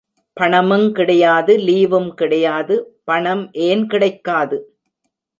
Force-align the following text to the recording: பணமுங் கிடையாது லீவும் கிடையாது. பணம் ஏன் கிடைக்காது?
பணமுங் 0.39 0.91
கிடையாது 0.91 1.57
லீவும் 1.57 2.13
கிடையாது. 2.13 2.75
பணம் 3.03 3.51
ஏன் 3.51 3.87
கிடைக்காது? 3.87 4.57